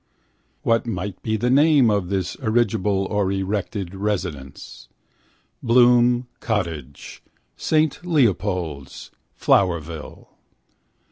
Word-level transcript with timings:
What 0.63 0.87
might 0.87 1.21
be 1.21 1.37
the 1.37 1.51
name 1.51 1.91
of 1.91 2.09
this 2.09 2.33
erigible 2.37 3.05
or 3.11 3.31
erected 3.31 3.93
residence? 3.93 4.87
Bloom 5.61 6.25
Cottage. 6.39 7.21
Saint 7.55 8.03
Leopold's. 8.03 9.11
Flowerville. 9.39 10.29